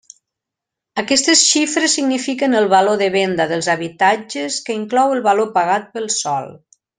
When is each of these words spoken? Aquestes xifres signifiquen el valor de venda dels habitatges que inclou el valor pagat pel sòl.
Aquestes 1.01 1.43
xifres 1.49 1.97
signifiquen 1.99 2.59
el 2.61 2.69
valor 2.71 2.97
de 3.01 3.09
venda 3.17 3.47
dels 3.53 3.69
habitatges 3.75 4.59
que 4.71 4.79
inclou 4.79 5.15
el 5.19 5.23
valor 5.29 5.53
pagat 5.61 5.87
pel 5.99 6.11
sòl. 6.17 6.51